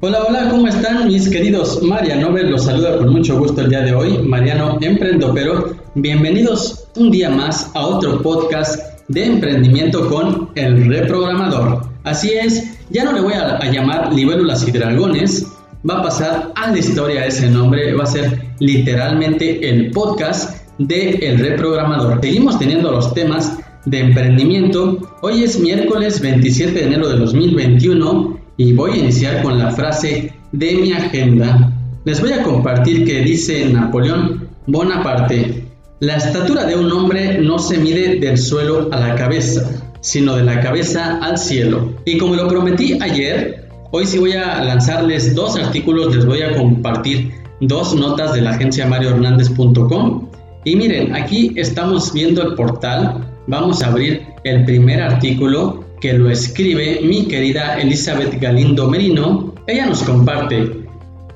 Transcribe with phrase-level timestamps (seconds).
[0.00, 1.82] Hola, hola, ¿cómo están mis queridos?
[1.82, 6.86] Mariano Nobel los saluda con mucho gusto el día de hoy, Mariano Emprendo, pero bienvenidos
[6.94, 11.82] un día más a otro podcast de emprendimiento con el reprogramador.
[12.04, 15.48] Así es, ya no le voy a, llamar libélulas y dragones,
[15.90, 21.10] va a pasar a la historia ese nombre, va a ser literalmente el podcast de
[21.14, 22.20] el reprogramador.
[22.20, 25.16] Seguimos teniendo los temas de emprendimiento.
[25.22, 30.34] Hoy es miércoles 27 de enero de 2021 y voy a iniciar con la frase
[30.52, 31.72] de mi agenda.
[32.04, 35.64] Les voy a compartir que dice Napoleón Bonaparte,
[36.00, 40.44] la estatura de un hombre no se mide del suelo a la cabeza, sino de
[40.44, 41.94] la cabeza al cielo.
[42.04, 46.56] Y como lo prometí ayer, hoy sí voy a lanzarles dos artículos, les voy a
[46.56, 50.28] compartir dos notas de la agencia mariohernández.com.
[50.64, 56.30] Y miren, aquí estamos viendo el portal, vamos a abrir el primer artículo que lo
[56.30, 60.86] escribe mi querida Elizabeth Galindo Merino, ella nos comparte,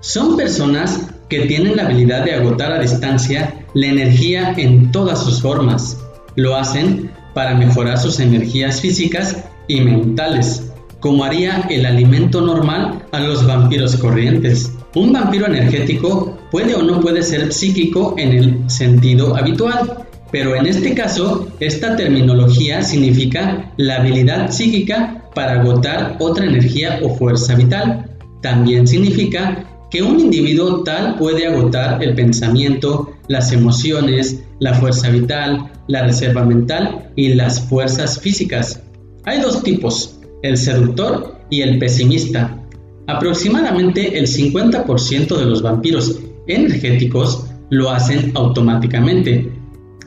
[0.00, 5.40] son personas que tienen la habilidad de agotar a distancia la energía en todas sus
[5.40, 5.98] formas.
[6.36, 13.20] Lo hacen para mejorar sus energías físicas y mentales, como haría el alimento normal a
[13.20, 14.72] los vampiros corrientes.
[14.94, 20.66] Un vampiro energético puede o no puede ser psíquico en el sentido habitual, pero en
[20.66, 28.10] este caso, esta terminología significa la habilidad psíquica para agotar otra energía o fuerza vital.
[28.40, 35.70] También significa que un individuo tal puede agotar el pensamiento, las emociones, la fuerza vital,
[35.86, 38.82] la reserva mental y las fuerzas físicas.
[39.24, 42.58] Hay dos tipos, el seductor y el pesimista.
[43.06, 49.50] Aproximadamente el 50% de los vampiros energéticos lo hacen automáticamente,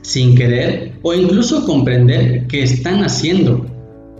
[0.06, 3.66] sin querer o incluso comprender qué están haciendo.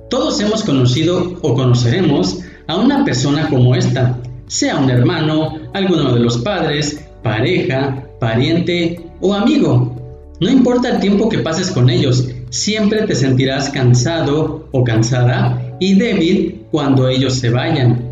[0.10, 6.22] Todos hemos conocido o conoceremos a una persona como esta, sea un hermano, alguno de
[6.22, 9.96] los padres, pareja, pariente o amigo.
[10.40, 15.94] No importa el tiempo que pases con ellos, siempre te sentirás cansado o cansada y
[15.94, 18.12] débil cuando ellos se vayan.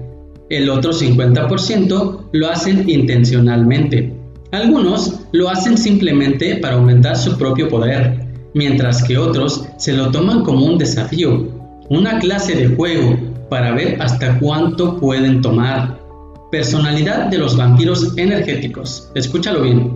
[0.49, 4.22] El otro 50% lo hacen intencionalmente.
[4.53, 10.43] Algunos lo hacen simplemente para aumentar su propio poder, mientras que otros se lo toman
[10.43, 11.49] como un desafío,
[11.89, 13.17] una clase de juego
[13.49, 15.99] para ver hasta cuánto pueden tomar.
[16.51, 19.09] Personalidad de los vampiros energéticos.
[19.15, 19.91] Escúchalo bien.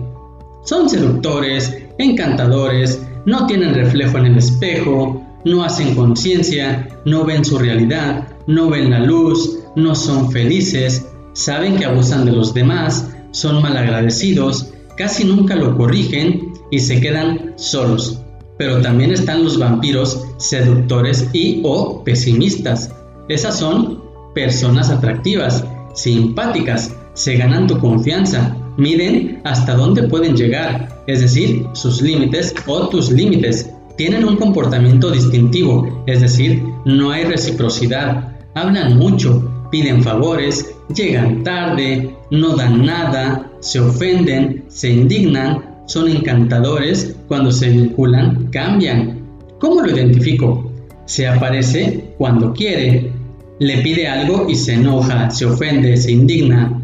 [0.64, 7.60] Son seductores, encantadores, no tienen reflejo en el espejo, no hacen conciencia, no ven su
[7.60, 13.62] realidad, no ven la luz, no son felices, saben que abusan de los demás, son
[13.62, 18.20] malagradecidos, casi nunca lo corrigen y se quedan solos.
[18.56, 22.92] Pero también están los vampiros seductores y o pesimistas.
[23.28, 24.02] Esas son
[24.34, 32.00] personas atractivas, simpáticas, se ganan tu confianza, miden hasta dónde pueden llegar, es decir, sus
[32.00, 33.70] límites o tus límites.
[33.96, 42.14] Tienen un comportamiento distintivo, es decir, no hay reciprocidad, hablan mucho, piden favores, llegan tarde,
[42.30, 49.24] no dan nada, se ofenden, se indignan, son encantadores, cuando se vinculan, cambian.
[49.58, 50.70] ¿Cómo lo identifico?
[51.06, 53.10] Se aparece cuando quiere,
[53.58, 56.80] le pide algo y se enoja, se ofende, se indigna.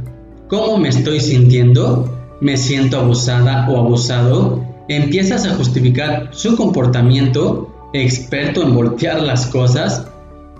[0.48, 2.10] ¿Cómo me estoy sintiendo?
[2.40, 4.64] ¿Me siento abusada o abusado?
[4.88, 10.06] Empiezas a justificar su comportamiento, experto en voltear las cosas,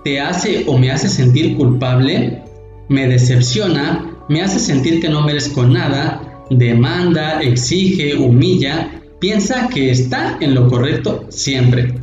[0.05, 2.43] te hace o me hace sentir culpable,
[2.89, 10.37] me decepciona, me hace sentir que no merezco nada, demanda, exige, humilla, piensa que está
[10.41, 11.95] en lo correcto siempre.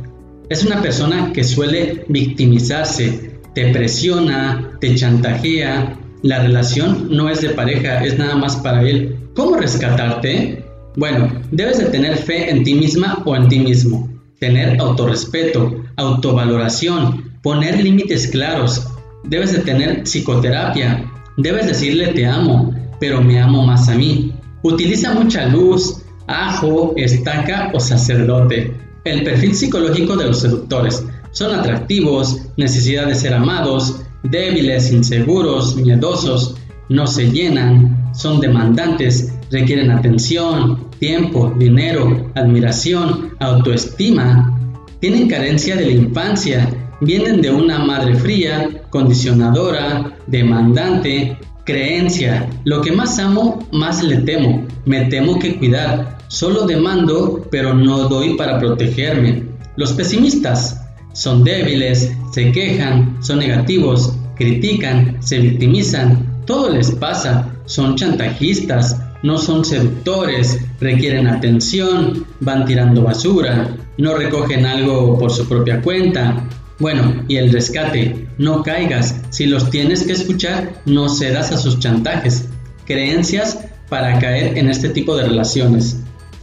[0.48, 7.50] Es una persona que suele victimizarse, te presiona, te chantajea, la relación no es de
[7.50, 9.16] pareja, es nada más para él.
[9.34, 10.64] ¿Cómo rescatarte?
[10.96, 17.31] Bueno, debes de tener fe en ti misma o en ti mismo, tener autorrespeto, autovaloración,
[17.42, 18.86] poner límites claros,
[19.24, 24.32] debes de tener psicoterapia, debes decirle te amo, pero me amo más a mí.
[24.62, 28.76] Utiliza mucha luz, ajo, estaca o sacerdote.
[29.04, 36.56] El perfil psicológico de los seductores son atractivos, necesidad de ser amados, débiles, inseguros, miedosos,
[36.88, 44.58] no se llenan, son demandantes, requieren atención, tiempo, dinero, admiración, autoestima,
[45.00, 46.68] tienen carencia de la infancia,
[47.02, 52.48] vienen de una madre fría, condicionadora, demandante, creencia.
[52.64, 54.66] Lo que más amo, más le temo.
[54.84, 56.18] Me temo que cuidar.
[56.28, 59.44] Solo demando, pero no doy para protegerme.
[59.76, 60.80] Los pesimistas
[61.12, 69.38] son débiles, se quejan, son negativos, critican, se victimizan, todo les pasa, son chantajistas, no
[69.38, 76.44] son seductores, requieren atención, van tirando basura, no recogen algo por su propia cuenta.
[76.82, 81.78] Bueno, y el rescate, no caigas, si los tienes que escuchar, no cedas a sus
[81.78, 82.46] chantajes.
[82.86, 83.56] Creencias
[83.88, 85.98] para caer en este tipo de relaciones.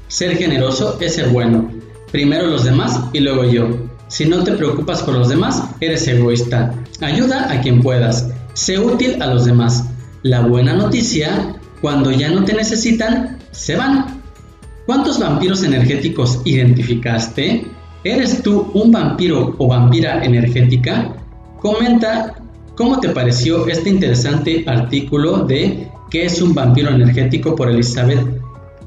[0.07, 1.69] Ser generoso es ser bueno.
[2.13, 3.89] Primero los demás y luego yo.
[4.07, 6.73] Si no te preocupas por los demás, eres egoísta.
[7.01, 8.29] Ayuda a quien puedas.
[8.53, 9.89] Sé útil a los demás.
[10.23, 14.21] La buena noticia, cuando ya no te necesitan, se van.
[14.85, 17.67] ¿Cuántos vampiros energéticos identificaste?
[18.03, 21.13] ¿Eres tú un vampiro o vampira energética?
[21.59, 22.35] Comenta
[22.75, 27.55] cómo te pareció este interesante artículo de ¿Qué es un vampiro energético?
[27.55, 28.25] por Elizabeth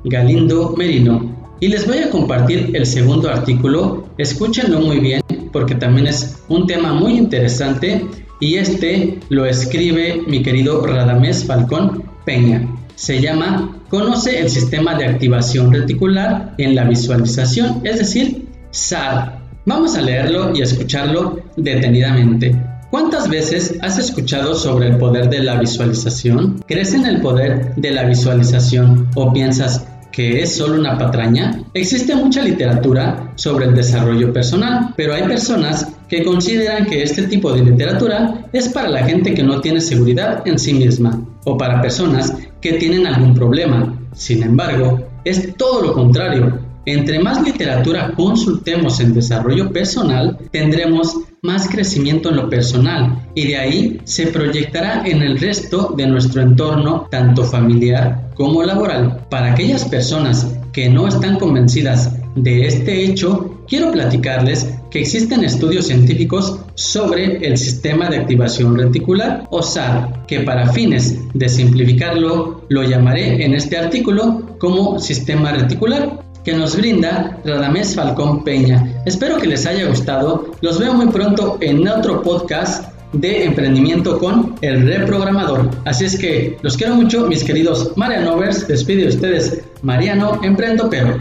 [0.04, 1.30] Galindo Merino.
[1.60, 5.22] Y les voy a compartir el segundo artículo, escúchenlo muy bien
[5.52, 8.06] porque también es un tema muy interesante
[8.40, 12.66] y este lo escribe mi querido Radamés Falcón Peña.
[12.94, 19.38] Se llama Conoce el sistema de activación reticular en la visualización, es decir, SAR.
[19.66, 22.56] Vamos a leerlo y escucharlo detenidamente.
[22.90, 26.62] ¿Cuántas veces has escuchado sobre el poder de la visualización?
[26.66, 31.62] ¿Crees en el poder de la visualización o piensas que es solo una patraña?
[31.74, 37.52] Existe mucha literatura sobre el desarrollo personal, pero hay personas que consideran que este tipo
[37.52, 41.80] de literatura es para la gente que no tiene seguridad en sí misma o para
[41.80, 43.98] personas que tienen algún problema.
[44.14, 46.71] Sin embargo, es todo lo contrario.
[46.84, 53.56] Entre más literatura consultemos en desarrollo personal, tendremos más crecimiento en lo personal y de
[53.56, 59.26] ahí se proyectará en el resto de nuestro entorno, tanto familiar como laboral.
[59.30, 65.86] Para aquellas personas que no están convencidas de este hecho, quiero platicarles que existen estudios
[65.86, 72.82] científicos sobre el sistema de activación reticular o SAR, que para fines de simplificarlo lo
[72.82, 79.02] llamaré en este artículo como sistema reticular que nos brinda Radamés Falcón Peña.
[79.06, 80.50] Espero que les haya gustado.
[80.60, 85.70] Los veo muy pronto en otro podcast de emprendimiento con el reprogramador.
[85.84, 88.66] Así es que los quiero mucho, mis queridos Marianovers.
[88.66, 91.18] Despide de ustedes Mariano Emprendo Pero.